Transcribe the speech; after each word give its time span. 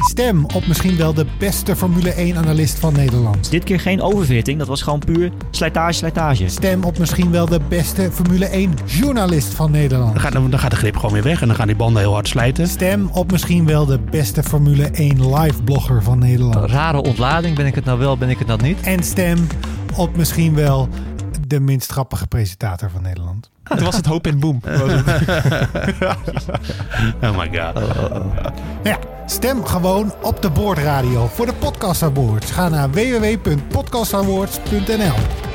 Stem 0.00 0.44
op 0.54 0.66
misschien 0.66 0.96
wel 0.96 1.14
de 1.14 1.26
beste 1.38 1.76
Formule 1.76 2.14
1-analyst 2.14 2.78
van 2.78 2.92
Nederland. 2.92 3.50
Dit 3.50 3.64
keer 3.64 3.80
geen 3.80 4.02
overfitting, 4.02 4.58
dat 4.58 4.68
was 4.68 4.82
gewoon 4.82 4.98
puur 4.98 5.32
slijtage, 5.50 5.92
slijtage. 5.92 6.48
Stem 6.48 6.84
op 6.84 6.98
misschien 6.98 7.30
wel 7.30 7.46
de 7.46 7.60
beste 7.68 8.10
Formule 8.12 8.68
1-journalist 8.68 9.54
van 9.54 9.70
Nederland. 9.70 10.12
Dan 10.12 10.22
gaat, 10.22 10.32
dan 10.32 10.58
gaat 10.58 10.70
de 10.70 10.76
grip 10.76 10.96
gewoon 10.96 11.12
weer 11.12 11.22
weg 11.22 11.40
en 11.40 11.46
dan 11.46 11.56
gaan 11.56 11.66
die 11.66 11.76
banden 11.76 12.02
heel 12.02 12.12
hard 12.12 12.28
slijten. 12.28 12.68
Stem 12.68 13.08
op 13.12 13.30
misschien 13.30 13.66
wel 13.66 13.86
de 13.86 13.98
beste 13.98 14.42
Formule 14.42 14.90
1 14.90 15.34
live-blogger 15.34 16.02
van 16.02 16.18
Nederland. 16.18 16.70
Rare 16.70 17.02
ontlading, 17.02 17.56
ben 17.56 17.66
ik 17.66 17.74
het 17.74 17.84
nou 17.84 17.98
wel, 17.98 18.18
ben 18.18 18.28
ik 18.28 18.38
het 18.38 18.46
nou 18.46 18.62
niet? 18.62 18.80
En 18.80 19.02
stem 19.02 19.46
op 19.96 20.16
misschien 20.16 20.54
wel 20.54 20.88
de 21.46 21.60
minst 21.60 21.90
grappige 21.90 22.26
presentator 22.26 22.90
van 22.90 23.02
Nederland. 23.02 23.50
Toen 23.64 23.84
was 23.84 23.96
het 23.96 24.06
hoop 24.06 24.26
en 24.26 24.40
boom. 24.40 24.60
Oh 27.22 27.38
my 27.38 27.46
god. 27.46 27.74
Nou 27.74 28.32
ja, 28.82 28.98
stem 29.32 29.64
gewoon 29.64 30.14
op 30.22 30.42
de 30.42 30.50
Boordradio 30.50 31.26
voor 31.26 31.46
de 31.46 31.54
Podcast 31.54 32.02
Awards. 32.02 32.50
Ga 32.50 32.68
naar 32.68 32.90
www.podcastawards.nl 32.90 35.51